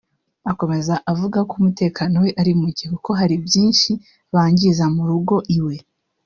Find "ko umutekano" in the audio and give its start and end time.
1.47-2.15